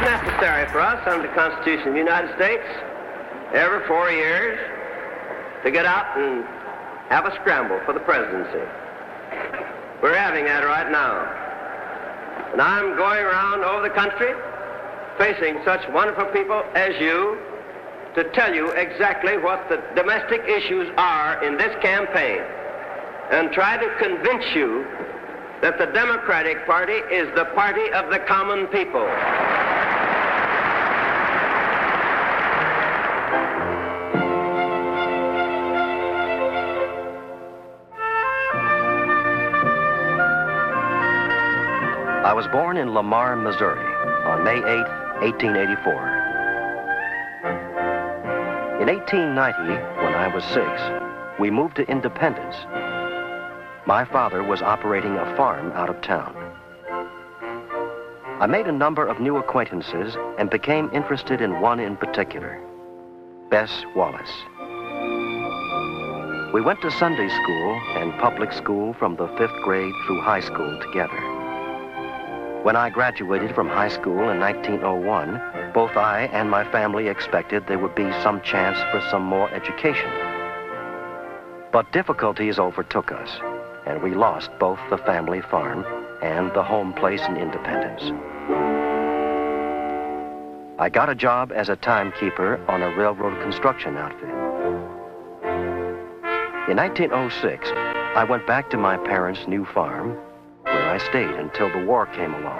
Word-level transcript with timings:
It's 0.00 0.08
necessary 0.08 0.66
for 0.70 0.80
us 0.80 1.06
under 1.06 1.28
the 1.28 1.34
Constitution 1.34 1.88
of 1.88 1.92
the 1.92 2.00
United 2.00 2.34
States 2.34 2.64
every 3.52 3.86
four 3.86 4.10
years 4.10 4.58
to 5.62 5.70
get 5.70 5.84
out 5.84 6.16
and 6.16 6.42
have 7.10 7.26
a 7.26 7.34
scramble 7.36 7.78
for 7.84 7.92
the 7.92 8.00
presidency. 8.00 8.64
We're 10.00 10.16
having 10.16 10.46
that 10.46 10.64
right 10.64 10.90
now. 10.90 11.20
And 12.52 12.62
I'm 12.62 12.96
going 12.96 13.20
around 13.20 13.62
over 13.62 13.86
the 13.86 13.94
country 13.94 14.32
facing 15.18 15.60
such 15.66 15.86
wonderful 15.92 16.32
people 16.32 16.64
as 16.74 16.98
you 16.98 17.36
to 18.14 18.24
tell 18.32 18.54
you 18.54 18.70
exactly 18.70 19.36
what 19.36 19.68
the 19.68 19.84
domestic 19.94 20.40
issues 20.48 20.88
are 20.96 21.44
in 21.44 21.58
this 21.58 21.76
campaign 21.82 22.40
and 23.32 23.52
try 23.52 23.76
to 23.76 23.94
convince 23.98 24.46
you 24.54 24.86
that 25.60 25.76
the 25.76 25.92
Democratic 25.92 26.64
Party 26.64 27.04
is 27.12 27.28
the 27.36 27.44
party 27.54 27.92
of 27.92 28.10
the 28.10 28.20
common 28.20 28.66
people. 28.68 29.06
Was 42.40 42.48
born 42.48 42.78
in 42.78 42.94
Lamar, 42.94 43.36
Missouri 43.36 43.84
on 44.24 44.42
May 44.42 44.56
8, 44.56 44.62
1884. 45.20 45.92
In 48.80 48.86
1890, 48.88 49.74
when 50.02 50.14
I 50.14 50.26
was 50.26 50.42
six, 50.44 50.80
we 51.38 51.50
moved 51.50 51.76
to 51.76 51.86
Independence. 51.86 52.56
My 53.84 54.06
father 54.06 54.42
was 54.42 54.62
operating 54.62 55.16
a 55.16 55.36
farm 55.36 55.70
out 55.72 55.90
of 55.90 56.00
town. 56.00 56.34
I 58.40 58.46
made 58.46 58.68
a 58.68 58.72
number 58.72 59.06
of 59.06 59.20
new 59.20 59.36
acquaintances 59.36 60.16
and 60.38 60.48
became 60.48 60.88
interested 60.94 61.42
in 61.42 61.60
one 61.60 61.78
in 61.78 61.94
particular, 61.94 62.58
Bess 63.50 63.84
Wallace. 63.94 64.32
We 66.54 66.62
went 66.62 66.80
to 66.80 66.90
Sunday 66.92 67.28
school 67.28 67.80
and 67.96 68.18
public 68.18 68.50
school 68.52 68.94
from 68.94 69.16
the 69.16 69.28
fifth 69.36 69.60
grade 69.62 69.92
through 70.06 70.22
high 70.22 70.40
school 70.40 70.80
together. 70.80 71.29
When 72.62 72.76
I 72.76 72.90
graduated 72.90 73.54
from 73.54 73.68
high 73.68 73.88
school 73.88 74.28
in 74.28 74.38
1901, 74.38 75.72
both 75.72 75.96
I 75.96 76.28
and 76.30 76.50
my 76.50 76.70
family 76.70 77.08
expected 77.08 77.66
there 77.66 77.78
would 77.78 77.94
be 77.94 78.12
some 78.22 78.42
chance 78.42 78.76
for 78.92 79.00
some 79.10 79.22
more 79.22 79.48
education. 79.50 80.10
But 81.72 81.90
difficulties 81.90 82.58
overtook 82.58 83.12
us, 83.12 83.30
and 83.86 84.02
we 84.02 84.14
lost 84.14 84.50
both 84.58 84.78
the 84.90 84.98
family 84.98 85.40
farm 85.40 85.86
and 86.22 86.52
the 86.52 86.62
home 86.62 86.92
place 86.92 87.22
in 87.22 87.38
Independence. 87.38 88.02
I 90.78 90.90
got 90.90 91.08
a 91.08 91.14
job 91.14 91.52
as 91.52 91.70
a 91.70 91.76
timekeeper 91.76 92.62
on 92.68 92.82
a 92.82 92.94
railroad 92.94 93.40
construction 93.40 93.96
outfit. 93.96 94.28
In 96.68 96.76
1906, 96.76 97.70
I 98.16 98.26
went 98.28 98.46
back 98.46 98.68
to 98.68 98.76
my 98.76 98.98
parents' 98.98 99.48
new 99.48 99.64
farm 99.64 100.18
I 100.90 100.98
stayed 100.98 101.30
until 101.30 101.70
the 101.70 101.86
war 101.86 102.06
came 102.06 102.34
along. 102.34 102.58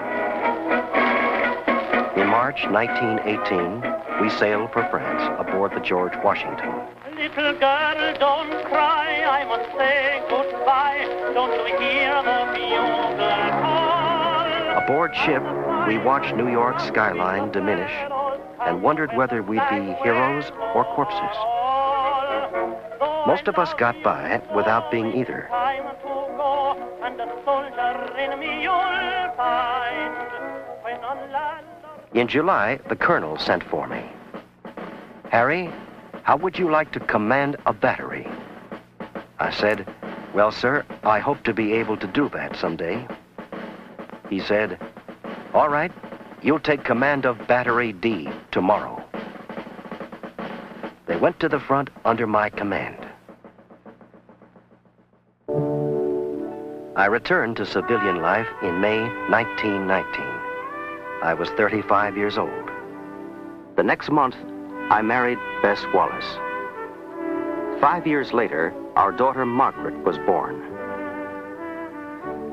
In 2.15 2.27
March 2.27 2.63
1918, 2.63 3.83
we 4.21 4.29
sailed 4.29 4.71
for 4.71 4.87
France 4.89 5.21
aboard 5.37 5.73
the 5.73 5.81
George 5.81 6.13
Washington. 6.23 6.71
Little 7.13 7.59
girl, 7.59 8.15
don't 8.19 8.63
cry, 8.71 9.25
I 9.27 9.43
must 9.43 9.69
say 9.77 10.23
goodbye. 10.29 11.03
Don't 11.33 11.51
you 11.67 11.77
hear 11.77 12.23
the 12.23 12.53
bugle 12.55 13.19
call? 13.59 14.81
Aboard 14.81 15.13
ship, 15.13 15.43
we 15.85 15.97
watched 15.97 16.33
New 16.33 16.49
York's 16.49 16.85
skyline 16.85 17.51
diminish 17.51 17.91
and 18.61 18.81
wondered 18.81 19.13
whether 19.13 19.43
we'd 19.43 19.69
be 19.69 19.93
heroes 20.03 20.53
or 20.73 20.85
corpses. 20.95 21.35
Most 23.27 23.49
of 23.49 23.59
us 23.59 23.73
got 23.73 24.01
by 24.01 24.41
without 24.55 24.89
being 24.89 25.13
either. 25.15 25.49
In 32.13 32.27
July, 32.27 32.79
the 32.89 32.95
colonel 32.95 33.37
sent 33.37 33.63
for 33.63 33.87
me. 33.87 34.03
Harry, 35.29 35.71
how 36.23 36.37
would 36.37 36.59
you 36.59 36.69
like 36.69 36.91
to 36.91 36.99
command 36.99 37.55
a 37.65 37.73
battery? 37.73 38.27
I 39.39 39.49
said, 39.49 39.87
Well, 40.35 40.51
sir, 40.51 40.85
I 41.03 41.19
hope 41.19 41.43
to 41.43 41.53
be 41.53 41.73
able 41.73 41.97
to 41.97 42.07
do 42.07 42.29
that 42.29 42.55
someday. 42.55 43.07
He 44.29 44.39
said, 44.39 44.77
All 45.53 45.69
right, 45.69 45.91
you'll 46.43 46.59
take 46.59 46.83
command 46.83 47.25
of 47.25 47.47
Battery 47.47 47.93
D 47.93 48.29
tomorrow. 48.51 49.03
They 51.07 51.15
went 51.15 51.39
to 51.39 51.49
the 51.49 51.59
front 51.59 51.89
under 52.05 52.27
my 52.27 52.49
command. 52.49 53.10
I 57.01 57.07
returned 57.07 57.57
to 57.57 57.65
civilian 57.65 58.21
life 58.21 58.45
in 58.61 58.79
May 58.79 59.01
1919. 59.29 60.23
I 61.23 61.33
was 61.33 61.49
35 61.57 62.15
years 62.15 62.37
old. 62.37 62.69
The 63.75 63.81
next 63.81 64.11
month, 64.11 64.35
I 64.91 65.01
married 65.01 65.39
Bess 65.63 65.83
Wallace. 65.95 66.37
Five 67.81 68.05
years 68.05 68.33
later, 68.33 68.71
our 68.95 69.11
daughter 69.11 69.47
Margaret 69.47 69.97
was 70.03 70.19
born. 70.27 70.61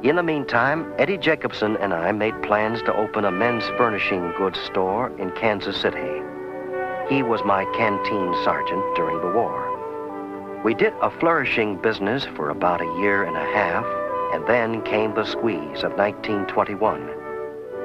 In 0.03 0.17
the 0.17 0.23
meantime, 0.23 0.95
Eddie 0.97 1.19
Jacobson 1.19 1.77
and 1.77 1.93
I 1.93 2.11
made 2.13 2.43
plans 2.43 2.81
to 2.85 2.97
open 2.97 3.27
a 3.27 3.31
men's 3.31 3.67
furnishing 3.77 4.33
goods 4.39 4.59
store 4.61 5.15
in 5.19 5.31
Kansas 5.33 5.77
City. 5.77 6.23
He 7.11 7.23
was 7.23 7.45
my 7.45 7.67
canteen 7.77 8.33
sergeant 8.45 8.97
during 8.97 9.21
the 9.21 9.31
war. 9.31 10.63
We 10.65 10.73
did 10.73 10.95
a 11.03 11.11
flourishing 11.11 11.77
business 11.77 12.25
for 12.35 12.49
about 12.49 12.81
a 12.81 12.99
year 13.03 13.25
and 13.25 13.37
a 13.37 13.45
half, 13.53 13.85
and 14.33 14.47
then 14.47 14.83
came 14.83 15.15
the 15.15 15.25
squeeze 15.25 15.83
of 15.83 15.93
1921. 15.93 17.11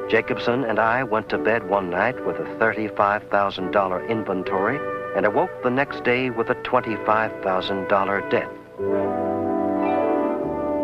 Jacobson 0.09 0.63
and 0.65 0.79
I 0.79 1.03
went 1.03 1.29
to 1.29 1.37
bed 1.37 1.69
one 1.69 1.89
night 1.89 2.25
with 2.25 2.37
a 2.37 2.45
$35,000 2.59 4.09
inventory 4.09 4.79
and 5.15 5.25
awoke 5.25 5.51
the 5.63 5.69
next 5.69 6.03
day 6.03 6.29
with 6.29 6.49
a 6.49 6.55
$25,000 6.55 8.29
debt. 8.29 8.49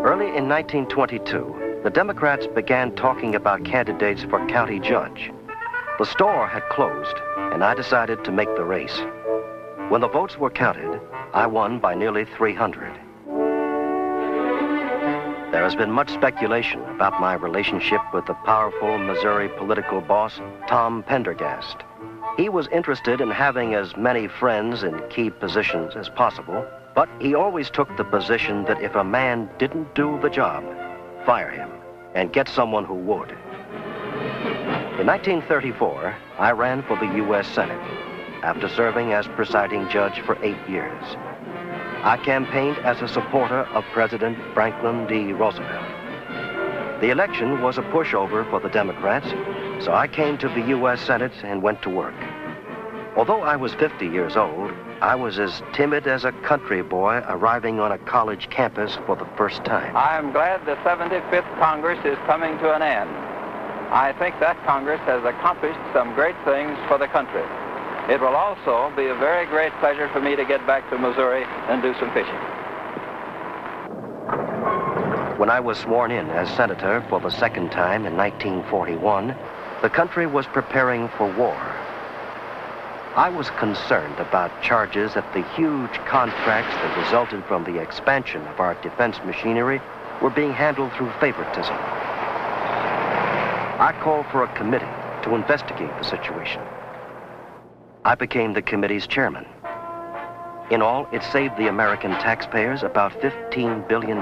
Early 0.05 0.27
in 0.27 0.47
1922, 0.47 1.81
the 1.83 1.89
Democrats 1.89 2.47
began 2.47 2.95
talking 2.95 3.35
about 3.35 3.65
candidates 3.65 4.23
for 4.23 4.45
county 4.47 4.79
judge. 4.79 5.31
The 5.97 6.05
store 6.05 6.47
had 6.47 6.63
closed, 6.69 7.15
and 7.51 7.63
I 7.63 7.73
decided 7.73 8.23
to 8.23 8.31
make 8.31 8.53
the 8.55 8.63
race. 8.63 9.01
When 9.89 10.01
the 10.01 10.07
votes 10.07 10.37
were 10.37 10.49
counted, 10.49 11.01
I 11.33 11.47
won 11.47 11.79
by 11.79 11.95
nearly 11.95 12.23
300. 12.23 13.08
There 15.51 15.63
has 15.63 15.75
been 15.75 15.91
much 15.91 16.11
speculation 16.11 16.81
about 16.83 17.19
my 17.19 17.33
relationship 17.33 18.01
with 18.13 18.27
the 18.27 18.35
powerful 18.45 18.99
Missouri 18.99 19.49
political 19.49 19.99
boss, 19.99 20.39
Tom 20.67 21.01
Pendergast. 21.01 21.77
He 22.37 22.49
was 22.49 22.67
interested 22.67 23.19
in 23.19 23.31
having 23.31 23.73
as 23.73 23.97
many 23.97 24.27
friends 24.27 24.83
in 24.83 25.01
key 25.09 25.31
positions 25.31 25.95
as 25.95 26.07
possible, 26.07 26.63
but 26.93 27.09
he 27.19 27.33
always 27.33 27.71
took 27.71 27.89
the 27.97 28.03
position 28.03 28.63
that 28.65 28.81
if 28.83 28.93
a 28.93 29.03
man 29.03 29.49
didn't 29.57 29.95
do 29.95 30.19
the 30.21 30.29
job, 30.29 30.63
fire 31.25 31.49
him 31.49 31.71
and 32.13 32.31
get 32.31 32.47
someone 32.47 32.85
who 32.85 32.93
would. 32.93 33.31
In 34.99 35.07
1934, 35.07 36.15
I 36.37 36.51
ran 36.51 36.83
for 36.83 36.95
the 36.97 37.15
U.S. 37.25 37.47
Senate 37.47 37.81
after 38.43 38.69
serving 38.69 39.13
as 39.13 39.27
presiding 39.29 39.89
judge 39.89 40.21
for 40.21 40.37
eight 40.43 40.69
years. 40.69 41.03
I 42.03 42.15
campaigned 42.17 42.77
as 42.79 43.01
a 43.01 43.07
supporter 43.09 43.65
of 43.73 43.83
President 43.91 44.37
Franklin 44.53 45.05
D. 45.05 45.33
Roosevelt. 45.33 45.85
The 47.01 47.09
election 47.09 47.61
was 47.61 47.77
a 47.77 47.81
pushover 47.81 48.49
for 48.49 48.61
the 48.61 48.69
Democrats, 48.69 49.27
so 49.83 49.93
I 49.93 50.07
came 50.07 50.37
to 50.37 50.47
the 50.47 50.61
U.S. 50.69 51.01
Senate 51.01 51.33
and 51.43 51.61
went 51.61 51.81
to 51.81 51.89
work. 51.89 52.15
Although 53.17 53.41
I 53.41 53.57
was 53.57 53.73
50 53.75 54.07
years 54.07 54.37
old, 54.37 54.71
I 55.01 55.15
was 55.15 55.39
as 55.39 55.61
timid 55.73 56.07
as 56.07 56.23
a 56.23 56.31
country 56.31 56.81
boy 56.81 57.21
arriving 57.27 57.81
on 57.81 57.91
a 57.91 57.97
college 57.97 58.49
campus 58.49 58.97
for 59.05 59.17
the 59.17 59.27
first 59.35 59.65
time. 59.65 59.95
I 59.95 60.17
am 60.17 60.31
glad 60.31 60.65
the 60.65 60.75
75th 60.87 61.59
Congress 61.59 61.99
is 62.05 62.17
coming 62.27 62.57
to 62.59 62.73
an 62.73 62.81
end. 62.81 63.09
I 63.91 64.13
think 64.19 64.39
that 64.39 64.55
Congress 64.65 65.01
has 65.01 65.23
accomplished 65.25 65.79
some 65.93 66.13
great 66.15 66.35
things 66.45 66.77
for 66.87 66.97
the 66.97 67.07
country. 67.07 67.43
It 68.09 68.19
will 68.19 68.35
also 68.35 68.91
be 68.95 69.05
a 69.05 69.13
very 69.13 69.45
great 69.45 69.71
pleasure 69.79 70.09
for 70.09 70.19
me 70.19 70.35
to 70.35 70.43
get 70.43 70.65
back 70.65 70.89
to 70.89 70.97
Missouri 70.97 71.43
and 71.67 71.79
do 71.79 71.93
some 71.99 72.11
fishing. 72.11 72.33
When 75.37 75.51
I 75.51 75.59
was 75.59 75.77
sworn 75.77 76.09
in 76.09 76.27
as 76.31 76.49
senator 76.49 77.05
for 77.07 77.19
the 77.19 77.29
second 77.29 77.69
time 77.71 78.07
in 78.07 78.17
1941, 78.17 79.37
the 79.83 79.91
country 79.91 80.25
was 80.25 80.47
preparing 80.47 81.07
for 81.09 81.31
war. 81.37 81.55
I 83.15 83.29
was 83.29 83.51
concerned 83.51 84.17
about 84.17 84.59
charges 84.63 85.13
that 85.13 85.31
the 85.33 85.43
huge 85.53 85.93
contracts 86.07 86.73
that 86.73 86.97
resulted 86.97 87.45
from 87.45 87.63
the 87.63 87.79
expansion 87.79 88.41
of 88.47 88.59
our 88.59 88.73
defense 88.81 89.17
machinery 89.23 89.81
were 90.19 90.31
being 90.31 90.51
handled 90.51 90.93
through 90.93 91.11
favoritism. 91.19 91.75
I 93.77 93.93
called 94.01 94.25
for 94.31 94.41
a 94.41 94.55
committee 94.55 94.87
to 95.21 95.35
investigate 95.35 95.95
the 95.99 96.03
situation. 96.03 96.63
I 98.05 98.15
became 98.15 98.53
the 98.53 98.61
committee's 98.61 99.07
chairman. 99.07 99.45
In 100.71 100.81
all, 100.81 101.07
it 101.11 101.21
saved 101.23 101.57
the 101.57 101.67
American 101.67 102.11
taxpayers 102.11 102.83
about 102.83 103.11
$15 103.19 103.87
billion. 103.89 104.21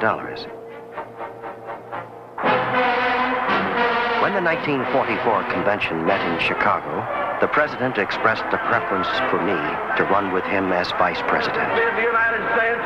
When 4.21 4.33
the 4.33 4.41
1944 4.41 5.43
convention 5.51 6.05
met 6.05 6.21
in 6.25 6.39
Chicago, 6.39 7.05
the 7.39 7.47
president 7.47 7.99
expressed 7.99 8.45
a 8.49 8.57
preference 8.65 9.07
for 9.29 9.37
me 9.39 9.53
to 9.97 10.03
run 10.09 10.33
with 10.33 10.43
him 10.45 10.71
as 10.73 10.89
vice 10.97 11.21
president. 11.27 11.69
In 11.77 11.95
the 11.95 12.01
United 12.01 12.41
States, 12.57 12.81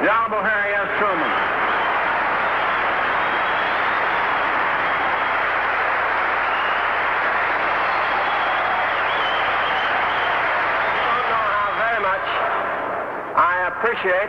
the 0.00 0.08
Honorable 0.08 0.40
Harry 0.40 0.72
S. 0.72 0.88
Truman. 0.98 1.49
Appreciate 13.80 14.28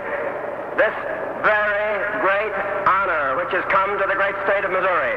this 0.77 0.95
very 1.43 2.21
great 2.21 2.53
honor 2.87 3.35
which 3.35 3.51
has 3.51 3.65
come 3.69 3.99
to 3.99 4.05
the 4.07 4.15
great 4.15 4.35
state 4.47 4.63
of 4.63 4.71
Missouri. 4.71 5.11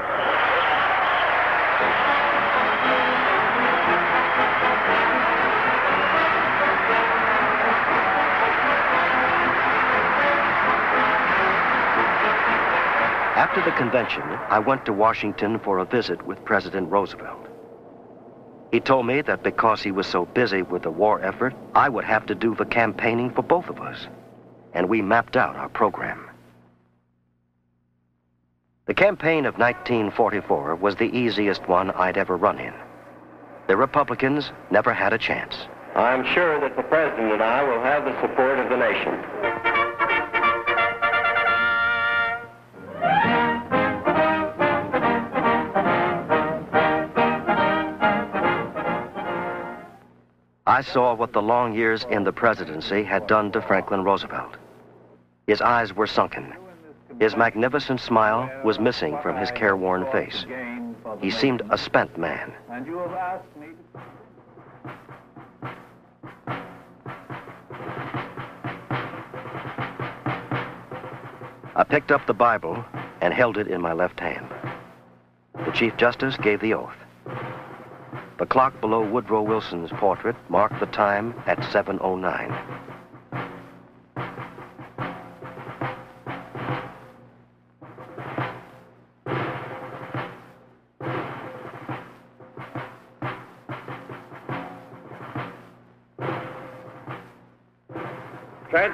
After 13.37 13.63
the 13.63 13.77
convention, 13.77 14.23
I 14.51 14.59
went 14.59 14.85
to 14.87 14.93
Washington 14.93 15.61
for 15.61 15.79
a 15.79 15.85
visit 15.85 16.27
with 16.27 16.45
President 16.45 16.91
Roosevelt. 16.91 17.47
He 18.73 18.81
told 18.81 19.07
me 19.07 19.23
that 19.23 19.45
because 19.45 19.81
he 19.81 19.93
was 19.93 20.09
so 20.09 20.27
busy 20.27 20.63
with 20.63 20.83
the 20.83 20.91
war 20.91 21.23
effort, 21.23 21.55
I 21.77 21.89
would 21.89 22.05
have 22.05 22.27
to 22.27 22.35
do 22.35 22.57
the 22.57 22.65
campaigning 22.65 23.31
for 23.31 23.43
both 23.43 23.69
of 23.69 23.81
us 23.81 24.09
and 24.75 24.88
we 24.88 25.00
mapped 25.00 25.37
out 25.37 25.56
our 25.56 25.69
program. 25.69 26.29
The 28.87 28.94
campaign 28.94 29.47
of 29.47 29.56
1944 29.56 30.76
was 30.76 30.97
the 30.97 31.17
easiest 31.17 31.67
one 31.67 31.91
I'd 31.93 32.19
ever 32.19 32.37
run 32.37 32.59
in. 32.59 32.75
The 33.67 33.76
Republicans 33.76 34.53
never 34.71 34.93
had 34.93 35.15
a 35.15 35.19
chance. 35.19 35.56
I'm 35.94 36.26
sure 36.35 36.61
that 36.61 36.76
the 36.76 36.82
President 36.82 37.32
and 37.32 37.43
I 37.43 37.62
will 37.62 37.81
have 37.81 38.05
the 38.05 38.21
support 38.21 38.59
of 38.59 38.69
the 38.69 38.76
nation. 38.76 39.15
I 50.67 50.82
saw 50.82 51.15
what 51.15 51.32
the 51.32 51.41
long 51.41 51.75
years 51.75 52.05
in 52.11 52.25
the 52.25 52.32
presidency 52.32 53.05
had 53.05 53.27
done 53.27 53.53
to 53.53 53.62
Franklin 53.62 54.03
Roosevelt. 54.03 54.56
His 55.46 55.61
eyes 55.61 55.94
were 55.94 56.06
sunken. 56.06 56.55
His 57.20 57.36
magnificent 57.36 58.01
smile 58.01 58.51
was 58.65 58.81
missing 58.81 59.19
from 59.22 59.36
his 59.36 59.51
careworn 59.51 60.06
face. 60.10 60.46
He 61.20 61.31
seemed 61.31 61.63
a 61.70 61.79
spent 61.79 62.17
man. 62.19 62.53
I 71.77 71.82
picked 71.82 72.10
up 72.10 72.27
the 72.27 72.34
Bible 72.34 72.84
and 73.20 73.34
held 73.34 73.58
it 73.58 73.69
in 73.69 73.81
my 73.81 73.93
left 73.93 74.20
hand. 74.20 74.46
The 75.67 75.72
Chief 75.72 75.96
Justice 75.96 76.36
gave 76.36 76.60
the 76.60 76.74
oath. 76.74 76.96
The 78.39 78.46
clock 78.46 78.81
below 78.81 79.03
Woodrow 79.03 79.43
Wilson's 79.43 79.91
portrait 79.93 80.36
marked 80.48 80.81
the 80.81 80.86
time 80.86 81.34
at 81.46 81.58
7.09. 81.58 82.74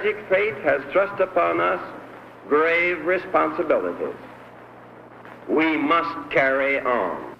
tragic 0.00 0.28
fate 0.28 0.56
has 0.62 0.80
thrust 0.92 1.20
upon 1.20 1.60
us 1.60 1.80
grave 2.48 3.04
responsibilities. 3.04 4.16
We 5.48 5.76
must 5.76 6.30
carry 6.30 6.78
on. 6.78 7.36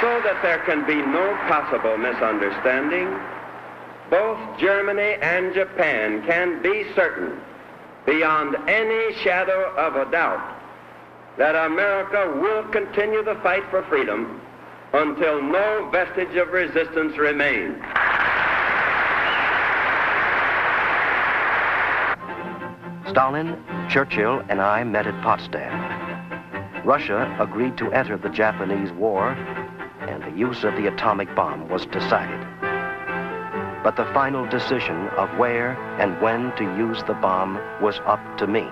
So 0.00 0.20
that 0.24 0.40
there 0.42 0.58
can 0.66 0.86
be 0.86 0.96
no 0.96 1.34
possible 1.48 1.96
misunderstanding, 1.96 3.08
both 4.10 4.38
Germany 4.58 5.16
and 5.22 5.54
Japan 5.54 6.22
can 6.26 6.60
be 6.60 6.84
certain, 6.94 7.40
beyond 8.04 8.56
any 8.68 9.14
shadow 9.22 9.74
of 9.76 9.96
a 9.96 10.10
doubt, 10.10 10.60
that 11.38 11.54
America 11.54 12.38
will 12.42 12.64
continue 12.70 13.24
the 13.24 13.36
fight 13.42 13.62
for 13.70 13.84
freedom 13.84 14.40
until 14.92 15.40
no 15.40 15.88
vestige 15.90 16.36
of 16.36 16.48
resistance 16.48 17.16
remains. 17.16 17.80
Stalin, 23.12 23.62
Churchill, 23.90 24.42
and 24.48 24.62
I 24.62 24.82
met 24.84 25.06
at 25.06 25.22
Potsdam. 25.22 25.70
Russia 26.82 27.36
agreed 27.38 27.76
to 27.76 27.92
enter 27.92 28.16
the 28.16 28.30
Japanese 28.30 28.90
war, 28.92 29.32
and 30.08 30.22
the 30.22 30.36
use 30.36 30.64
of 30.64 30.74
the 30.76 30.86
atomic 30.86 31.28
bomb 31.34 31.68
was 31.68 31.84
decided. 31.86 32.40
but 33.82 33.96
the 33.96 34.04
final 34.14 34.46
decision 34.46 35.08
of 35.18 35.28
where 35.38 35.72
and 36.00 36.20
when 36.22 36.54
to 36.56 36.62
use 36.76 37.02
the 37.06 37.14
bomb 37.14 37.60
was 37.80 37.98
up 38.06 38.20
to 38.38 38.46
me. 38.46 38.68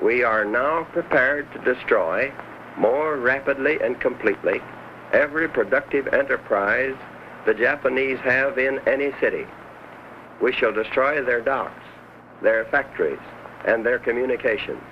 We 0.00 0.22
are 0.24 0.44
now 0.44 0.84
prepared 0.92 1.52
to 1.52 1.74
destroy 1.74 2.32
more 2.78 3.16
rapidly 3.18 3.78
and 3.82 4.00
completely 4.00 4.62
every 5.12 5.48
productive 5.48 6.08
enterprise 6.08 6.96
the 7.44 7.52
Japanese 7.52 8.18
have 8.20 8.58
in 8.58 8.78
any 8.88 9.12
city. 9.20 9.46
We 10.40 10.52
shall 10.52 10.72
destroy 10.72 11.22
their 11.22 11.42
docks, 11.42 11.84
their 12.40 12.64
factories, 12.66 13.18
and 13.66 13.84
their 13.84 13.98
communications. 13.98 14.82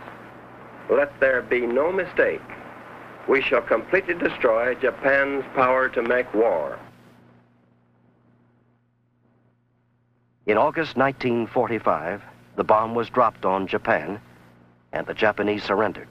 Let 0.90 1.18
there 1.20 1.42
be 1.42 1.66
no 1.66 1.92
mistake. 1.92 2.40
We 3.28 3.42
shall 3.42 3.60
completely 3.60 4.14
destroy 4.14 4.74
Japan's 4.74 5.44
power 5.54 5.88
to 5.90 6.02
make 6.02 6.32
war. 6.32 6.78
In 10.46 10.56
August 10.56 10.96
1945, 10.96 12.22
the 12.56 12.64
bomb 12.64 12.94
was 12.94 13.10
dropped 13.10 13.44
on 13.44 13.66
Japan, 13.66 14.18
and 14.92 15.06
the 15.06 15.12
Japanese 15.12 15.62
surrendered. 15.62 16.08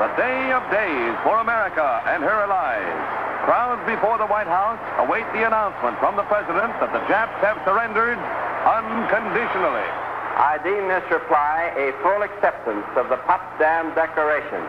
The 0.00 0.12
day 0.16 0.52
of 0.52 0.68
days 0.72 1.16
for 1.22 1.38
America 1.38 2.02
and 2.06 2.22
her 2.24 2.42
allies. 2.42 3.25
Crowds 3.46 3.78
before 3.86 4.18
the 4.18 4.26
White 4.26 4.50
House 4.50 4.82
await 4.98 5.22
the 5.30 5.46
announcement 5.46 5.94
from 6.02 6.18
the 6.18 6.26
President 6.26 6.66
that 6.82 6.90
the 6.90 6.98
Japs 7.06 7.38
have 7.46 7.54
surrendered 7.62 8.18
unconditionally. 8.66 9.86
I 10.34 10.58
deem 10.66 10.90
this 10.90 11.06
reply 11.14 11.70
a 11.78 11.94
full 12.02 12.26
acceptance 12.26 12.90
of 12.98 13.06
the 13.06 13.22
Potsdam 13.22 13.94
Declaration, 13.94 14.66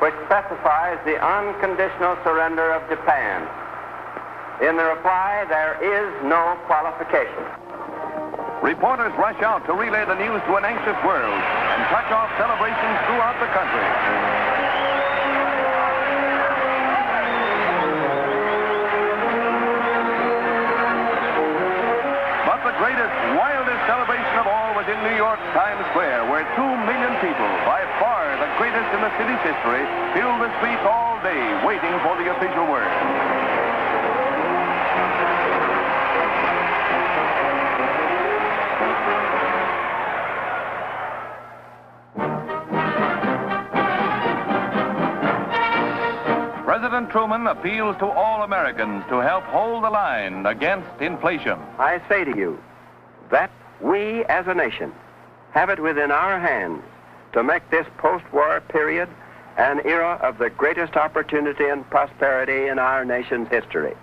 which 0.00 0.16
specifies 0.24 1.04
the 1.04 1.20
unconditional 1.20 2.16
surrender 2.24 2.72
of 2.72 2.80
Japan. 2.88 3.44
In 4.64 4.80
the 4.80 4.88
reply, 4.88 5.44
there 5.52 5.76
is 5.84 6.08
no 6.24 6.56
qualification. 6.64 7.44
Reporters 8.64 9.12
rush 9.20 9.44
out 9.44 9.68
to 9.68 9.76
relay 9.76 10.08
the 10.08 10.16
news 10.16 10.40
to 10.48 10.56
an 10.56 10.64
anxious 10.64 10.96
world 11.04 11.28
and 11.28 11.80
touch 11.92 12.08
off 12.08 12.32
celebrations 12.40 12.96
throughout 13.04 13.36
the 13.36 13.52
country. 13.52 14.81
Celebration 24.12 24.38
of 24.40 24.46
all 24.46 24.74
was 24.74 24.86
in 24.88 24.98
New 25.08 25.16
York's 25.16 25.42
Times 25.56 25.84
Square, 25.90 26.28
where 26.28 26.44
two 26.54 26.72
million 26.84 27.14
people, 27.20 27.48
by 27.64 27.80
far 27.98 28.36
the 28.36 28.48
greatest 28.58 28.92
in 28.92 29.00
the 29.00 29.12
city's 29.16 29.40
history, 29.40 29.84
filled 30.12 30.40
the 30.40 30.52
streets 30.58 30.84
all 30.84 31.16
day 31.22 31.40
waiting 31.64 31.96
for 32.04 32.16
the 32.20 32.28
official 32.36 32.66
word. 32.68 32.92
President 46.66 47.10
Truman 47.10 47.46
appeals 47.46 47.96
to 47.98 48.06
all 48.06 48.42
Americans 48.42 49.04
to 49.08 49.20
help 49.20 49.44
hold 49.44 49.84
the 49.84 49.90
line 49.90 50.44
against 50.44 51.00
inflation. 51.00 51.58
I 51.78 52.02
say 52.08 52.24
to 52.24 52.36
you 52.36 52.62
that 53.30 53.50
we 53.82 54.24
as 54.26 54.46
a 54.46 54.54
nation 54.54 54.92
have 55.52 55.68
it 55.68 55.80
within 55.80 56.10
our 56.10 56.38
hands 56.38 56.82
to 57.32 57.42
make 57.42 57.68
this 57.70 57.86
post-war 57.98 58.60
period 58.68 59.08
an 59.58 59.80
era 59.84 60.18
of 60.22 60.38
the 60.38 60.48
greatest 60.50 60.96
opportunity 60.96 61.66
and 61.66 61.88
prosperity 61.90 62.68
in 62.68 62.78
our 62.78 63.04
nation's 63.04 63.48
history. 63.48 63.94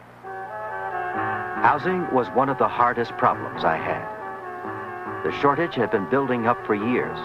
Housing 1.62 2.08
was 2.14 2.28
one 2.30 2.50
of 2.50 2.58
the 2.58 2.68
hardest 2.68 3.12
problems 3.18 3.64
I 3.64 3.78
had. 3.78 5.24
The 5.24 5.32
shortage 5.42 5.76
had 5.76 5.92
been 5.92 6.10
building 6.10 6.46
up 6.46 6.64
for 6.66 6.76
years. 6.76 7.18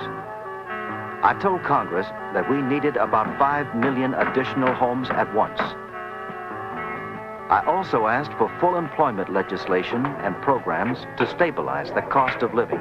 I 1.22 1.36
told 1.40 1.62
Congress 1.62 2.06
that 2.32 2.48
we 2.50 2.60
needed 2.60 2.96
about 2.96 3.38
5 3.38 3.74
million 3.76 4.14
additional 4.14 4.74
homes 4.74 5.08
at 5.10 5.32
once. 5.34 5.60
I 7.50 7.62
also 7.66 8.06
asked 8.06 8.32
for 8.38 8.48
full 8.58 8.76
employment 8.76 9.30
legislation 9.30 10.06
and 10.06 10.34
programs 10.40 11.06
to 11.18 11.28
stabilize 11.28 11.90
the 11.92 12.00
cost 12.00 12.42
of 12.42 12.54
living. 12.54 12.80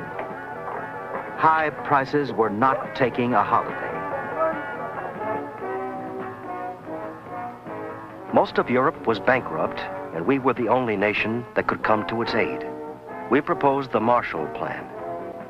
High 1.36 1.70
prices 1.84 2.32
were 2.32 2.50
not 2.50 2.96
taking 2.96 3.34
a 3.34 3.44
holiday. 3.44 3.92
Most 8.34 8.58
of 8.58 8.70
Europe 8.70 9.06
was 9.06 9.20
bankrupt, 9.20 9.80
and 10.16 10.26
we 10.26 10.40
were 10.40 10.54
the 10.54 10.70
only 10.70 10.96
nation 10.96 11.46
that 11.56 11.68
could 11.68 11.84
come 11.84 12.08
to 12.08 12.22
its 12.22 12.34
aid. 12.34 12.66
We 13.30 13.42
proposed 13.42 13.92
the 13.92 14.00
Marshall 14.00 14.48
Plan, 14.56 14.88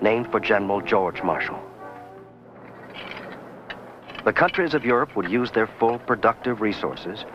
named 0.02 0.32
for 0.32 0.40
General 0.40 0.82
George 0.82 1.22
Marshall. 1.22 1.62
The 4.26 4.34
countries 4.34 4.74
of 4.74 4.84
Europe 4.84 5.16
would 5.16 5.30
use 5.30 5.52
their 5.52 5.68
full 5.68 6.00
productive 6.00 6.62
resources 6.62 7.26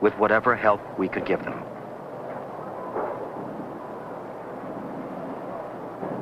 with 0.00 0.16
whatever 0.18 0.54
help 0.54 0.80
we 0.98 1.08
could 1.08 1.24
give 1.24 1.42
them. 1.44 1.62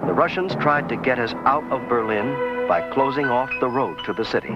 The 0.06 0.12
Russians 0.12 0.54
tried 0.56 0.88
to 0.90 0.96
get 0.96 1.18
us 1.18 1.32
out 1.44 1.64
of 1.72 1.88
Berlin 1.88 2.68
by 2.68 2.88
closing 2.92 3.26
off 3.26 3.50
the 3.60 3.68
road 3.68 3.98
to 4.04 4.12
the 4.12 4.24
city. 4.24 4.54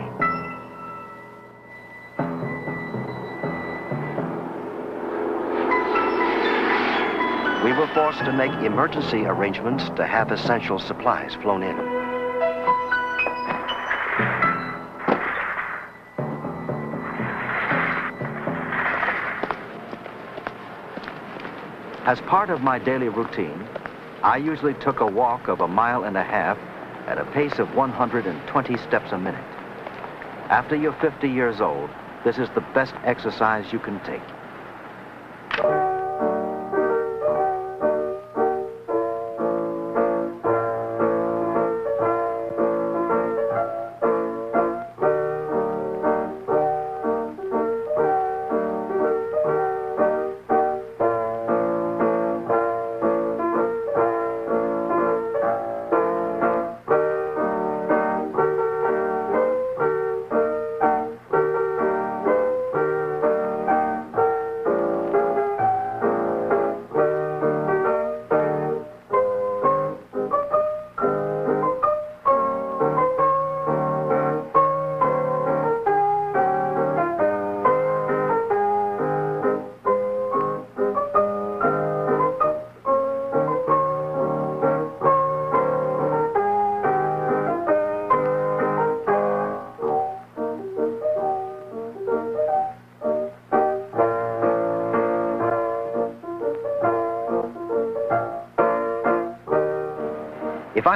We 7.65 7.73
were 7.73 7.89
forced 7.93 8.21
to 8.21 8.33
make 8.33 8.53
emergency 8.65 9.27
arrangements 9.27 9.85
to 9.97 10.07
have 10.07 10.31
essential 10.31 10.79
supplies 10.79 11.35
flown 11.35 11.63
in. 11.63 11.88
As 22.09 22.23
part 22.23 22.49
of 22.49 22.63
my 22.63 22.79
daily 22.79 23.11
routine, 23.11 23.69
I 24.23 24.39
usually 24.39 24.73
took 24.73 25.01
a 25.01 25.07
walk 25.07 25.49
of 25.49 25.61
a 25.61 25.69
mile 25.69 26.05
and 26.05 26.17
a 26.17 26.23
half 26.23 26.57
at 27.07 27.19
a 27.19 27.25
pace 27.27 27.59
of 27.59 27.77
120 27.77 28.77
steps 28.79 29.13
a 29.13 29.19
minute. 29.19 29.45
After 30.49 30.75
you're 30.75 30.95
50 30.95 31.29
years 31.29 31.61
old, 31.61 31.91
this 32.25 32.39
is 32.39 32.49
the 32.55 32.63
best 32.73 32.95
exercise 33.05 33.71
you 33.75 33.79
can 33.79 34.01
take. 34.07 34.23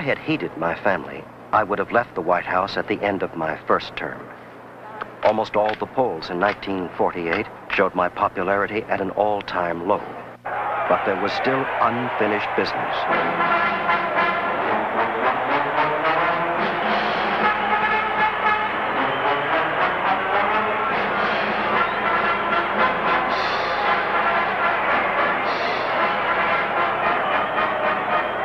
I 0.02 0.04
had 0.04 0.18
hated 0.18 0.56
my 0.56 0.74
family, 0.74 1.22
I 1.52 1.62
would 1.62 1.78
have 1.78 1.92
left 1.92 2.16
the 2.16 2.22
White 2.22 2.44
House 2.44 2.76
at 2.76 2.88
the 2.88 3.00
end 3.02 3.22
of 3.22 3.36
my 3.36 3.56
first 3.68 3.94
term. 3.94 4.26
Almost 5.22 5.54
all 5.54 5.76
the 5.76 5.86
polls 5.86 6.28
in 6.28 6.40
1948 6.40 7.46
showed 7.70 7.94
my 7.94 8.08
popularity 8.08 8.82
at 8.88 9.00
an 9.00 9.10
all-time 9.10 9.86
low. 9.86 10.04
But 10.88 11.04
there 11.04 11.14
was 11.14 11.32
still 11.32 11.68
unfinished 11.80 12.52
business. 12.56 12.96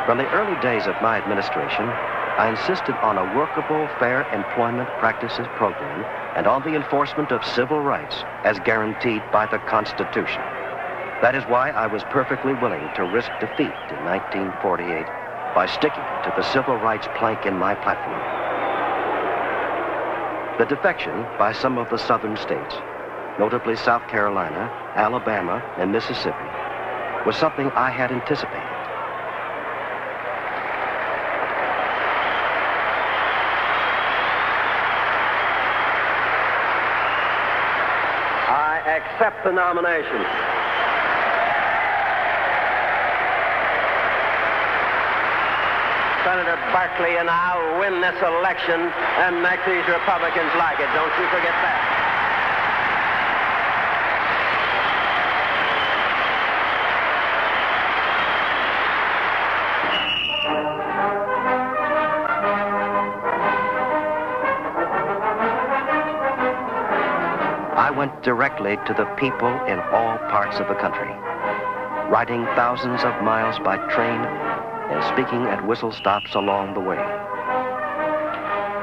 From 0.08 0.16
the 0.16 0.32
early 0.32 0.58
days 0.62 0.86
of 0.86 0.96
my 1.02 1.18
administration, 1.18 1.84
I 1.84 2.48
insisted 2.48 2.96
on 3.04 3.18
a 3.18 3.36
workable, 3.36 3.86
fair 4.00 4.24
employment 4.32 4.88
practices 4.96 5.46
program 5.48 6.00
and 6.34 6.46
on 6.46 6.62
the 6.62 6.74
enforcement 6.74 7.30
of 7.30 7.44
civil 7.44 7.78
rights 7.80 8.24
as 8.42 8.58
guaranteed 8.60 9.20
by 9.30 9.44
the 9.44 9.58
Constitution. 9.68 10.40
That 11.20 11.34
is 11.34 11.44
why 11.44 11.72
I 11.72 11.86
was 11.88 12.02
perfectly 12.04 12.54
willing 12.54 12.88
to 12.96 13.04
risk 13.04 13.28
defeat 13.38 13.76
in 13.92 14.00
1948 14.08 15.04
by 15.54 15.66
sticking 15.66 16.08
to 16.24 16.32
the 16.38 16.52
civil 16.54 16.78
rights 16.78 17.06
plank 17.18 17.44
in 17.44 17.52
my 17.52 17.74
platform. 17.74 18.24
The 20.56 20.74
defection 20.74 21.26
by 21.36 21.52
some 21.52 21.76
of 21.76 21.90
the 21.90 21.98
southern 21.98 22.38
states, 22.38 22.74
notably 23.38 23.76
South 23.76 24.08
Carolina, 24.08 24.72
Alabama, 24.96 25.60
and 25.76 25.92
Mississippi, 25.92 26.48
was 27.26 27.36
something 27.36 27.68
I 27.76 27.90
had 27.90 28.10
anticipated. 28.10 28.77
I 38.48 38.80
accept 38.96 39.44
the 39.44 39.52
nomination. 39.52 40.24
Senator 46.24 46.56
Barkley 46.72 47.20
and 47.20 47.28
I 47.28 47.60
will 47.60 47.80
win 47.80 48.00
this 48.00 48.16
election 48.24 48.80
and 49.20 49.42
make 49.44 49.60
these 49.68 49.84
Republicans 49.84 50.52
like 50.56 50.80
it. 50.80 50.88
Don't 50.96 51.12
you 51.20 51.28
forget 51.28 51.52
that. 51.60 51.97
Directly 68.28 68.76
to 68.84 68.92
the 68.92 69.06
people 69.16 69.48
in 69.64 69.80
all 69.88 70.18
parts 70.28 70.60
of 70.60 70.68
the 70.68 70.74
country, 70.74 71.08
riding 72.12 72.44
thousands 72.52 73.00
of 73.00 73.24
miles 73.24 73.58
by 73.64 73.78
train 73.88 74.20
and 74.92 75.00
speaking 75.08 75.48
at 75.48 75.66
whistle 75.66 75.90
stops 75.90 76.34
along 76.34 76.74
the 76.74 76.80
way. 76.80 77.00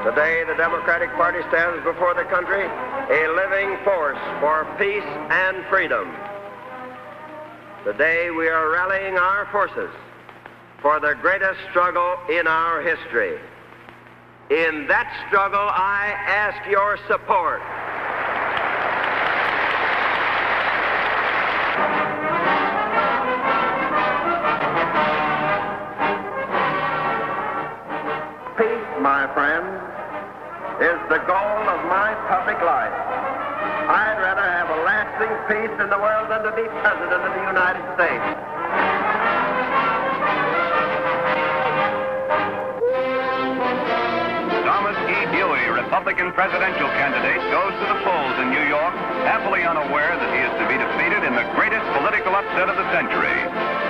Today, 0.02 0.42
the 0.50 0.58
Democratic 0.58 1.14
Party 1.14 1.46
stands 1.46 1.78
before 1.84 2.12
the 2.14 2.24
country 2.24 2.66
a 2.66 3.22
living 3.38 3.78
force 3.84 4.18
for 4.42 4.66
peace 4.82 5.06
and 5.30 5.64
freedom. 5.70 6.10
Today, 7.84 8.32
we 8.32 8.48
are 8.48 8.68
rallying 8.72 9.16
our 9.16 9.46
forces 9.52 9.94
for 10.82 10.98
the 10.98 11.14
greatest 11.22 11.60
struggle 11.70 12.18
in 12.28 12.48
our 12.48 12.82
history. 12.82 13.38
In 14.50 14.88
that 14.88 15.06
struggle, 15.28 15.70
I 15.70 16.14
ask 16.26 16.68
your 16.68 16.98
support. 17.06 17.62
Is 30.76 31.00
the 31.08 31.16
goal 31.24 31.62
of 31.72 31.80
my 31.88 32.12
public 32.28 32.60
life. 32.60 32.92
I'd 33.88 34.20
rather 34.20 34.44
have 34.44 34.68
a 34.68 34.84
lasting 34.84 35.32
peace 35.48 35.72
in 35.80 35.88
the 35.88 35.96
world 35.96 36.28
than 36.28 36.44
to 36.44 36.52
be 36.52 36.68
President 36.84 37.16
of 37.16 37.32
the 37.32 37.44
United 37.48 37.80
States. 37.96 38.26
Thomas 44.68 44.98
E. 45.08 45.18
Dewey, 45.32 45.64
Republican 45.72 46.36
presidential 46.36 46.92
candidate, 46.92 47.40
goes 47.48 47.72
to 47.72 47.86
the 47.96 47.98
polls 48.04 48.36
in 48.44 48.52
New 48.52 48.68
York, 48.68 48.92
happily 49.24 49.64
unaware 49.64 50.12
that 50.12 50.28
he 50.28 50.44
is 50.44 50.52
to 50.60 50.64
be 50.68 50.76
defeated 50.76 51.24
in 51.24 51.32
the 51.32 51.48
greatest 51.56 51.88
political 51.96 52.36
upset 52.36 52.68
of 52.68 52.76
the 52.76 52.84
century. 52.92 53.32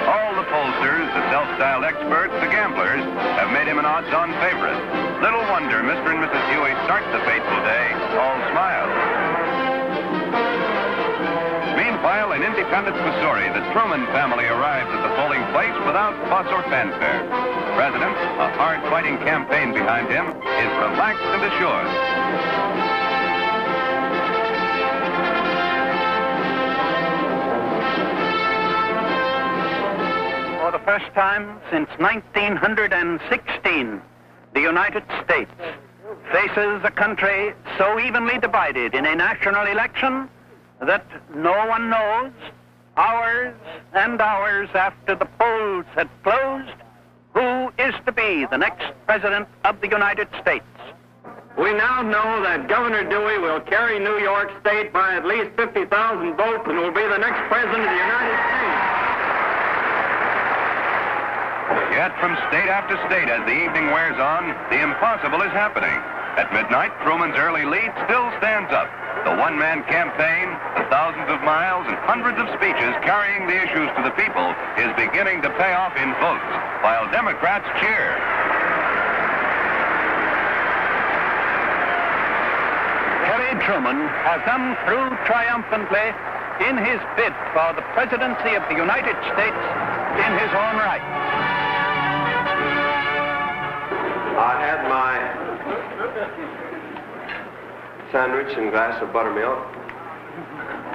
All 0.07 0.39
the 0.39 0.47
pollsters, 0.47 1.03
the 1.19 1.25
self-styled 1.35 1.83
experts, 1.83 2.31
the 2.39 2.47
gamblers, 2.47 3.03
made 3.67 3.73
him 3.73 3.79
an 3.83 3.85
odds-on 3.85 4.31
favorite. 4.39 4.79
Little 5.19 5.43
wonder 5.51 5.83
Mr. 5.83 6.15
and 6.15 6.23
Mrs. 6.23 6.39
Dewey 6.55 6.71
start 6.87 7.03
the 7.11 7.19
fateful 7.27 7.59
day 7.67 7.87
all 8.15 8.39
smiles. 8.55 8.95
Meanwhile, 11.75 12.31
in 12.39 12.47
Independence, 12.47 12.95
Missouri, 13.03 13.51
the 13.51 13.67
Truman 13.75 14.07
family 14.15 14.47
arrives 14.47 14.87
at 14.87 15.03
the 15.03 15.11
polling 15.19 15.43
place 15.51 15.75
without 15.83 16.15
fuss 16.31 16.47
or 16.55 16.63
fanfare. 16.71 17.27
President, 17.75 18.15
a 18.39 18.55
hard-fighting 18.55 19.19
campaign 19.27 19.75
behind 19.75 20.07
him, 20.15 20.31
is 20.31 20.71
relaxed 20.87 21.27
and 21.27 21.43
assured. 21.51 22.76
First 30.99 31.15
time 31.15 31.61
since 31.71 31.89
1916, 31.99 34.01
the 34.55 34.61
United 34.61 35.03
States 35.23 35.53
faces 36.33 36.81
a 36.85 36.91
country 36.91 37.53
so 37.77 38.01
evenly 38.01 38.39
divided 38.39 38.95
in 38.95 39.05
a 39.05 39.15
national 39.15 39.67
election 39.67 40.27
that 40.81 41.05
no 41.35 41.67
one 41.67 41.91
knows, 41.91 42.33
hours 42.97 43.55
and 43.93 44.19
hours 44.23 44.71
after 44.73 45.15
the 45.15 45.27
polls 45.39 45.85
had 45.95 46.09
closed, 46.23 46.73
who 47.35 47.71
is 47.79 47.95
to 48.07 48.13
be 48.13 48.47
the 48.51 48.57
next 48.57 48.87
President 49.07 49.47
of 49.65 49.79
the 49.83 49.89
United 49.89 50.29
States. 50.41 50.65
We 51.59 51.75
now 51.75 52.01
know 52.01 52.43
that 52.43 52.69
Governor 52.69 53.05
Dewey 53.05 53.39
will 53.39 53.61
carry 53.61 53.99
New 53.99 54.19
York 54.19 54.51
State 54.63 54.95
by 54.95 55.17
at 55.17 55.27
least 55.27 55.51
50,000 55.57 56.37
votes 56.37 56.65
and 56.67 56.79
will 56.79 56.91
be 56.91 57.03
the 57.03 57.19
next 57.19 57.47
President 57.53 57.83
of 57.83 57.85
the 57.85 57.93
United 57.93 58.37
States. 58.49 58.96
Yet 61.91 62.15
from 62.21 62.37
state 62.53 62.71
after 62.71 62.95
state, 63.11 63.27
as 63.27 63.43
the 63.49 63.57
evening 63.57 63.91
wears 63.91 64.19
on, 64.21 64.55
the 64.71 64.79
impossible 64.79 65.43
is 65.43 65.51
happening. 65.51 65.97
At 66.37 66.53
midnight, 66.53 66.93
Truman's 67.03 67.35
early 67.41 67.65
lead 67.65 67.91
still 68.05 68.29
stands 68.39 68.71
up. 68.71 68.87
The 69.25 69.35
one-man 69.35 69.83
campaign, 69.91 70.53
the 70.79 70.87
thousands 70.93 71.27
of 71.33 71.41
miles 71.43 71.89
and 71.89 71.97
hundreds 72.05 72.39
of 72.39 72.47
speeches 72.55 72.93
carrying 73.03 73.49
the 73.49 73.57
issues 73.57 73.89
to 73.99 74.03
the 74.05 74.15
people 74.15 74.55
is 74.79 74.93
beginning 74.95 75.43
to 75.43 75.51
pay 75.59 75.73
off 75.75 75.97
in 75.99 76.13
votes, 76.23 76.53
while 76.85 77.09
Democrats 77.11 77.67
cheer. 77.83 78.15
Harry 83.27 83.57
Truman 83.67 83.99
has 84.23 84.39
come 84.47 84.77
through 84.87 85.11
triumphantly 85.27 86.13
in 86.69 86.79
his 86.79 87.01
bid 87.17 87.35
for 87.51 87.75
the 87.75 87.83
presidency 87.97 88.55
of 88.55 88.63
the 88.69 88.77
United 88.77 89.17
States 89.35 89.63
in 90.21 90.33
his 90.39 90.53
own 90.55 90.77
right. 90.79 91.46
Sandwich 98.13 98.57
and 98.57 98.71
glass 98.71 99.03
of 99.03 99.13
buttermilk 99.13 99.59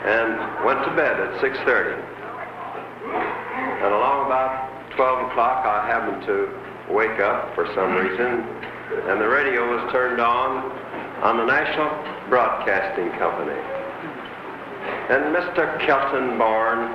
and 0.06 0.66
went 0.66 0.84
to 0.86 0.96
bed 0.96 1.20
at 1.20 1.42
6.30. 1.42 2.00
And 3.84 3.94
along 3.94 4.26
about 4.26 4.92
12 4.96 5.32
o'clock, 5.32 5.66
I 5.66 5.86
happened 5.88 6.26
to 6.26 6.50
wake 6.94 7.20
up 7.20 7.54
for 7.56 7.66
some 7.76 7.94
reason, 7.96 8.44
and 9.10 9.22
the 9.22 9.28
radio 9.28 9.70
was 9.70 9.92
turned 9.92 10.20
on 10.20 10.72
on 11.22 11.38
the 11.38 11.46
National 11.46 11.90
Broadcasting 12.30 13.12
Company. 13.20 13.58
And 15.14 15.36
Mr. 15.36 15.78
Kaltenborn 15.86 16.90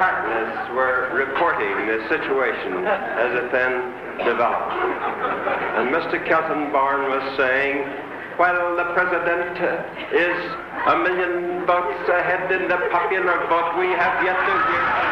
Mr. 0.00 0.08
Harkness 0.08 0.74
were 0.74 1.12
reporting 1.12 1.76
the 1.86 2.08
situation 2.08 2.86
as 2.86 3.36
it 3.36 3.52
then 3.52 3.92
developed. 4.24 4.72
And 5.76 5.92
Mr. 5.92 6.16
Kaltenborn 6.26 7.10
was 7.10 7.36
saying, 7.36 7.84
well, 8.38 8.76
the 8.76 8.94
president 8.94 9.60
is 10.10 10.40
a 10.86 10.96
million 11.04 11.66
votes 11.66 12.08
ahead 12.08 12.50
in 12.50 12.68
the 12.68 12.88
popular 12.90 13.46
vote. 13.48 13.76
We 13.78 13.88
have 13.88 14.24
yet 14.24 14.40
to 14.40 14.52
hear. 14.72 15.09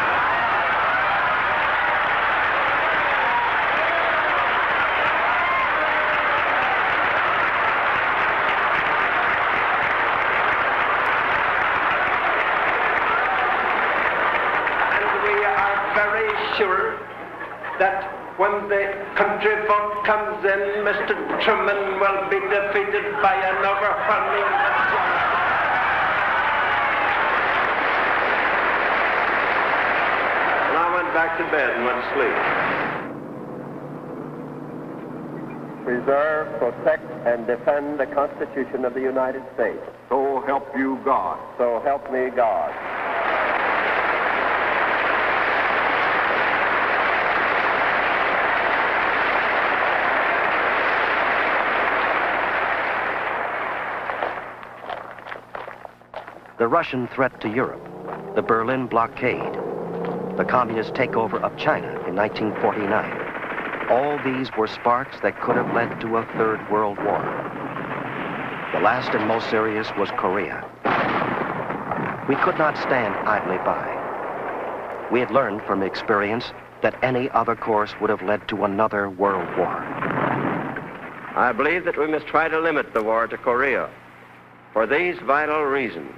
countrymen 21.38 22.00
will 22.00 22.28
be 22.30 22.40
defeated 22.50 23.14
by 23.22 23.34
another 23.34 23.94
funding. 24.10 24.48
I 30.74 30.90
went 30.94 31.14
back 31.14 31.38
to 31.38 31.44
bed 31.52 31.70
and 31.76 31.84
went 31.84 32.02
to 32.02 32.06
sleep. 32.14 32.38
Preserve, 35.84 36.58
protect, 36.58 37.06
and 37.26 37.46
defend 37.46 38.00
the 38.00 38.06
Constitution 38.06 38.84
of 38.84 38.94
the 38.94 39.00
United 39.00 39.42
States. 39.54 39.78
So 40.08 40.42
help 40.44 40.66
you 40.76 40.98
God. 41.04 41.38
So 41.56 41.80
help 41.84 42.10
me 42.12 42.30
God. 42.34 42.97
The 56.68 56.74
Russian 56.74 57.08
threat 57.08 57.40
to 57.40 57.48
Europe, 57.48 57.82
the 58.34 58.42
Berlin 58.42 58.88
blockade, 58.88 59.54
the 60.36 60.44
communist 60.46 60.92
takeover 60.92 61.40
of 61.40 61.56
China 61.56 61.88
in 62.06 62.14
1949. 62.14 63.88
All 63.88 64.18
these 64.22 64.54
were 64.54 64.66
sparks 64.66 65.16
that 65.22 65.40
could 65.40 65.56
have 65.56 65.74
led 65.74 65.98
to 66.02 66.18
a 66.18 66.26
third 66.36 66.60
world 66.70 66.98
war. 66.98 67.22
The 68.74 68.80
last 68.80 69.14
and 69.14 69.26
most 69.26 69.48
serious 69.48 69.88
was 69.96 70.10
Korea. 70.10 70.62
We 72.28 72.36
could 72.36 72.58
not 72.58 72.76
stand 72.76 73.14
idly 73.26 73.56
by. 73.64 75.08
We 75.10 75.20
had 75.20 75.30
learned 75.30 75.62
from 75.62 75.82
experience 75.82 76.52
that 76.82 77.02
any 77.02 77.30
other 77.30 77.56
course 77.56 77.94
would 77.98 78.10
have 78.10 78.20
led 78.20 78.46
to 78.48 78.64
another 78.64 79.08
world 79.08 79.48
war. 79.56 79.74
I 81.34 81.50
believe 81.56 81.86
that 81.86 81.96
we 81.96 82.08
must 82.08 82.26
try 82.26 82.46
to 82.46 82.60
limit 82.60 82.92
the 82.92 83.02
war 83.02 83.26
to 83.26 83.38
Korea 83.38 83.88
for 84.74 84.86
these 84.86 85.18
vital 85.20 85.62
reasons 85.62 86.12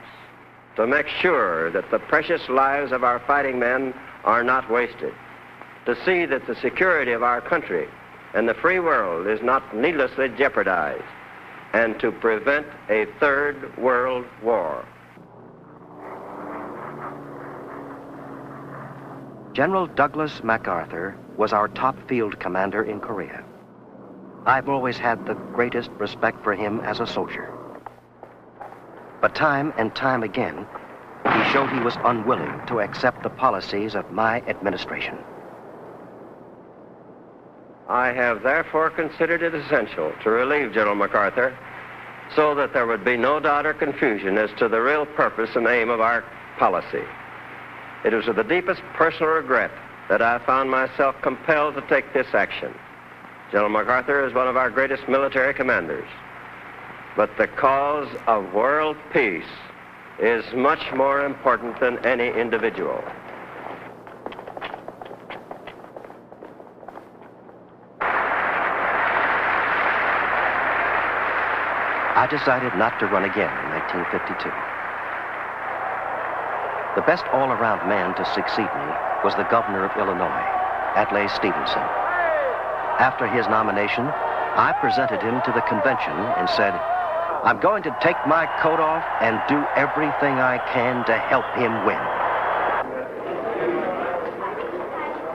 to 0.76 0.86
make 0.86 1.08
sure 1.08 1.70
that 1.70 1.90
the 1.90 1.98
precious 1.98 2.48
lives 2.48 2.92
of 2.92 3.04
our 3.04 3.18
fighting 3.20 3.58
men 3.58 3.94
are 4.24 4.44
not 4.44 4.70
wasted, 4.70 5.14
to 5.86 5.96
see 6.04 6.26
that 6.26 6.46
the 6.46 6.54
security 6.56 7.12
of 7.12 7.22
our 7.22 7.40
country 7.40 7.88
and 8.34 8.48
the 8.48 8.54
free 8.54 8.78
world 8.78 9.26
is 9.26 9.42
not 9.42 9.74
needlessly 9.74 10.28
jeopardized, 10.36 11.02
and 11.72 11.98
to 12.00 12.12
prevent 12.12 12.66
a 12.88 13.06
third 13.18 13.76
world 13.78 14.24
war. 14.42 14.84
General 19.52 19.88
Douglas 19.88 20.42
MacArthur 20.44 21.16
was 21.36 21.52
our 21.52 21.68
top 21.68 21.96
field 22.08 22.38
commander 22.38 22.82
in 22.82 23.00
Korea. 23.00 23.42
I've 24.46 24.68
always 24.68 24.96
had 24.96 25.26
the 25.26 25.36
greatest 25.52 25.90
respect 25.98 26.42
for 26.42 26.54
him 26.54 26.80
as 26.80 27.00
a 27.00 27.06
soldier. 27.06 27.49
But 29.20 29.34
time 29.34 29.72
and 29.76 29.94
time 29.94 30.22
again, 30.22 30.66
he 31.24 31.44
showed 31.52 31.70
he 31.70 31.80
was 31.80 31.96
unwilling 32.04 32.62
to 32.66 32.80
accept 32.80 33.22
the 33.22 33.30
policies 33.30 33.94
of 33.94 34.10
my 34.10 34.42
administration. 34.46 35.22
I 37.86 38.12
have 38.12 38.42
therefore 38.42 38.88
considered 38.90 39.42
it 39.42 39.54
essential 39.54 40.12
to 40.22 40.30
relieve 40.30 40.72
General 40.72 40.94
MacArthur 40.94 41.56
so 42.34 42.54
that 42.54 42.72
there 42.72 42.86
would 42.86 43.04
be 43.04 43.16
no 43.16 43.40
doubt 43.40 43.66
or 43.66 43.74
confusion 43.74 44.38
as 44.38 44.50
to 44.58 44.68
the 44.68 44.80
real 44.80 45.04
purpose 45.04 45.50
and 45.56 45.66
aim 45.66 45.90
of 45.90 46.00
our 46.00 46.24
policy. 46.56 47.02
It 48.04 48.14
was 48.14 48.26
with 48.26 48.36
the 48.36 48.44
deepest 48.44 48.80
personal 48.94 49.32
regret 49.32 49.72
that 50.08 50.22
I 50.22 50.38
found 50.38 50.70
myself 50.70 51.16
compelled 51.20 51.74
to 51.74 51.82
take 51.82 52.14
this 52.14 52.28
action. 52.32 52.72
General 53.50 53.70
MacArthur 53.70 54.24
is 54.24 54.32
one 54.32 54.48
of 54.48 54.56
our 54.56 54.70
greatest 54.70 55.08
military 55.08 55.52
commanders. 55.52 56.08
But 57.20 57.36
the 57.36 57.48
cause 57.48 58.08
of 58.26 58.54
world 58.54 58.96
peace 59.12 59.44
is 60.18 60.42
much 60.54 60.90
more 60.94 61.26
important 61.26 61.78
than 61.78 61.98
any 62.06 62.28
individual. 62.28 63.04
I 72.16 72.26
decided 72.30 72.74
not 72.76 72.98
to 73.00 73.06
run 73.12 73.24
again 73.28 73.52
in 73.52 73.68
1952. 73.68 74.48
The 76.96 77.04
best 77.04 77.26
all-around 77.34 77.86
man 77.86 78.14
to 78.14 78.24
succeed 78.32 78.72
me 78.80 78.88
was 79.22 79.34
the 79.34 79.44
governor 79.44 79.84
of 79.84 79.94
Illinois, 79.98 80.48
Adlai 80.96 81.26
Stevenson. 81.26 81.84
After 82.96 83.26
his 83.26 83.46
nomination, 83.46 84.08
I 84.08 84.72
presented 84.80 85.20
him 85.20 85.42
to 85.42 85.52
the 85.52 85.60
convention 85.68 86.16
and 86.16 86.48
said, 86.48 86.80
I'm 87.42 87.58
going 87.58 87.82
to 87.84 87.96
take 88.02 88.16
my 88.26 88.44
coat 88.60 88.80
off 88.80 89.02
and 89.22 89.40
do 89.48 89.64
everything 89.74 90.38
I 90.38 90.58
can 90.74 91.06
to 91.06 91.16
help 91.16 91.46
him 91.56 91.86
win. 91.86 91.96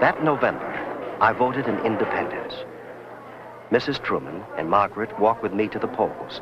That 0.01 0.23
November, 0.23 0.69
I 1.19 1.33
voted 1.33 1.67
in 1.67 1.79
independence. 1.79 2.53
Mrs. 3.71 4.03
Truman 4.03 4.43
and 4.55 4.69
Margaret 4.69 5.19
walked 5.19 5.41
with 5.41 5.51
me 5.51 5.67
to 5.69 5.79
the 5.79 5.87
polls. 5.87 6.41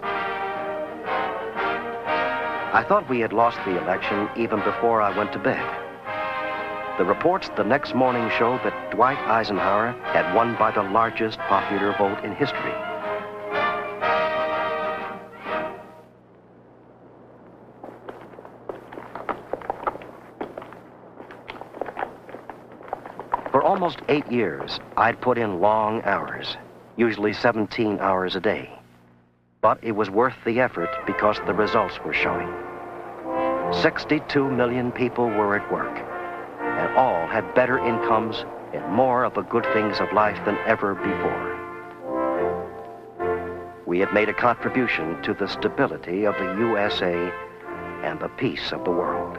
I 2.73 2.83
thought 2.85 3.07
we 3.07 3.21
had 3.21 3.31
lost 3.31 3.57
the 3.63 3.81
election 3.81 4.27
even 4.35 4.59
before 4.65 5.01
I 5.01 5.17
went 5.17 5.31
to 5.31 5.39
bed. 5.39 5.63
The 6.97 7.05
reports 7.05 7.49
the 7.55 7.63
next 7.63 7.95
morning 7.95 8.29
showed 8.37 8.59
that 8.65 8.91
Dwight 8.91 9.17
Eisenhower 9.29 9.93
had 10.11 10.35
won 10.35 10.57
by 10.57 10.71
the 10.71 10.83
largest 10.83 11.39
popular 11.39 11.95
vote 11.97 12.21
in 12.25 12.35
history. 12.35 12.73
Almost 23.83 23.99
eight 24.07 24.31
years, 24.31 24.79
I'd 24.95 25.19
put 25.19 25.37
in 25.37 25.59
long 25.59 26.01
hours, 26.03 26.55
usually 26.95 27.33
17 27.33 27.99
hours 27.99 28.33
a 28.33 28.39
day. 28.39 28.71
But 29.59 29.77
it 29.81 29.91
was 29.91 30.09
worth 30.09 30.37
the 30.45 30.61
effort 30.61 30.87
because 31.05 31.37
the 31.45 31.53
results 31.53 31.99
were 31.99 32.13
showing. 32.13 32.47
62 33.81 34.49
million 34.49 34.89
people 34.89 35.25
were 35.25 35.57
at 35.57 35.69
work, 35.69 35.97
and 36.61 36.95
all 36.95 37.27
had 37.27 37.53
better 37.55 37.77
incomes 37.77 38.45
and 38.73 38.87
more 38.87 39.25
of 39.25 39.33
the 39.33 39.41
good 39.41 39.65
things 39.73 39.99
of 39.99 40.13
life 40.13 40.39
than 40.45 40.57
ever 40.65 40.95
before. 40.95 41.49
We 43.85 43.99
had 43.99 44.13
made 44.13 44.29
a 44.29 44.33
contribution 44.33 45.21
to 45.23 45.33
the 45.33 45.49
stability 45.49 46.23
of 46.23 46.35
the 46.35 46.55
USA 46.57 47.33
and 48.01 48.17
the 48.21 48.29
peace 48.29 48.71
of 48.71 48.85
the 48.85 48.91
world. 48.91 49.37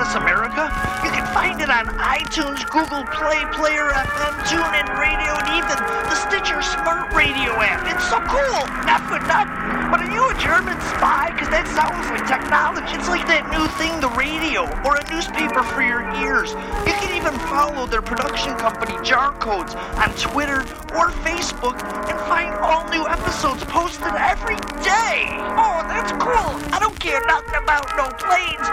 Access 0.00 0.16
America? 0.16 0.64
You 1.04 1.10
can 1.12 1.26
find 1.34 1.60
it 1.60 1.68
on 1.68 1.84
iTunes, 2.00 2.64
Google 2.72 3.04
Play, 3.12 3.44
Player 3.52 3.92
FM, 3.92 4.32
TuneIn 4.48 4.88
Radio, 4.96 5.36
and 5.36 5.48
even 5.60 5.76
the 6.08 6.16
Stitcher 6.16 6.62
Smart 6.62 7.12
Radio 7.12 7.52
app. 7.60 7.84
It's 7.84 8.08
so 8.08 8.16
cool! 8.24 8.64
Not 8.88 9.04
for 9.04 9.20
nothing. 9.28 9.60
But 9.92 10.00
are 10.00 10.08
you 10.08 10.24
a 10.24 10.34
German 10.40 10.80
spy? 10.96 11.36
Because 11.36 11.50
that 11.52 11.68
sounds 11.76 12.00
like 12.08 12.24
technology. 12.24 12.96
It's 12.96 13.12
like 13.12 13.26
that 13.28 13.44
new 13.52 13.68
thing, 13.76 13.92
the 14.00 14.08
radio, 14.16 14.64
or 14.88 14.96
a 14.96 15.04
newspaper 15.12 15.60
for 15.68 15.82
your 15.84 16.00
ears. 16.16 16.56
You 16.88 16.96
can 16.96 17.12
even 17.20 17.36
follow 17.52 17.84
their 17.84 18.00
production 18.00 18.56
company, 18.56 18.96
Jar 19.04 19.36
Codes, 19.36 19.74
on 20.00 20.08
Twitter 20.16 20.64
or 20.96 21.12
Facebook 21.20 21.76
and 22.08 22.16
find 22.24 22.54
all 22.64 22.88
new 22.88 23.06
episodes 23.06 23.62
posted 23.68 24.16
every 24.16 24.56
day. 24.80 25.28
Oh, 25.60 25.84
that's 25.92 26.12
cool. 26.16 26.56
I 26.72 26.78
don't 26.80 26.98
care 26.98 27.20
nothing 27.26 27.54
about 27.62 27.84
no 27.96 28.08
planes, 28.16 28.66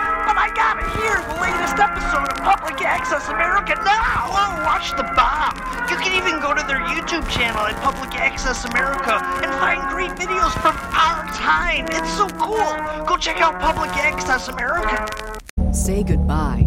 the 1.25 1.41
latest 1.41 1.77
episode 1.79 2.29
of 2.29 2.37
Public 2.43 2.81
Access 2.81 3.27
America 3.29 3.73
now. 3.83 4.29
Oh, 4.29 4.61
watch 4.65 4.91
the 4.97 5.03
bomb. 5.15 5.55
You 5.89 5.97
can 5.97 6.13
even 6.13 6.39
go 6.41 6.53
to 6.53 6.63
their 6.67 6.79
YouTube 6.79 7.27
channel 7.29 7.65
at 7.65 7.75
Public 7.81 8.13
Access 8.15 8.65
America 8.65 9.17
and 9.43 9.51
find 9.55 9.81
great 9.89 10.11
videos 10.11 10.53
from 10.61 10.75
our 10.93 11.25
time. 11.33 11.85
It's 11.89 12.13
so 12.17 12.27
cool. 12.37 13.05
Go 13.05 13.17
check 13.17 13.41
out 13.41 13.59
Public 13.59 13.91
Access 13.97 14.47
America. 14.49 15.07
Say 15.71 16.03
goodbye 16.03 16.66